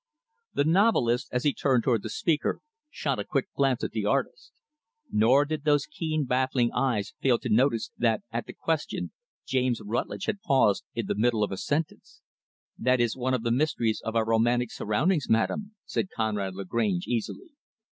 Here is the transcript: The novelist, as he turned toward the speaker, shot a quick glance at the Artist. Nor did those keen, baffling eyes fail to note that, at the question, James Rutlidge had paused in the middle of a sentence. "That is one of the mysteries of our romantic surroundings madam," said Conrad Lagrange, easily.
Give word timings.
The 0.55 0.63
novelist, 0.63 1.27
as 1.31 1.43
he 1.43 1.53
turned 1.53 1.83
toward 1.83 2.01
the 2.01 2.09
speaker, 2.09 2.61
shot 2.89 3.19
a 3.19 3.23
quick 3.23 3.53
glance 3.53 3.83
at 3.83 3.91
the 3.91 4.03
Artist. 4.03 4.51
Nor 5.11 5.45
did 5.45 5.63
those 5.63 5.85
keen, 5.85 6.25
baffling 6.25 6.71
eyes 6.71 7.13
fail 7.21 7.37
to 7.37 7.49
note 7.49 7.73
that, 7.99 8.23
at 8.31 8.47
the 8.47 8.53
question, 8.53 9.11
James 9.45 9.79
Rutlidge 9.79 10.25
had 10.25 10.41
paused 10.41 10.85
in 10.95 11.05
the 11.05 11.13
middle 11.13 11.43
of 11.43 11.51
a 11.51 11.57
sentence. 11.57 12.23
"That 12.79 12.99
is 12.99 13.15
one 13.15 13.35
of 13.35 13.43
the 13.43 13.51
mysteries 13.51 14.01
of 14.03 14.15
our 14.15 14.25
romantic 14.25 14.71
surroundings 14.71 15.29
madam," 15.29 15.75
said 15.85 16.09
Conrad 16.09 16.55
Lagrange, 16.55 17.05
easily. 17.05 17.49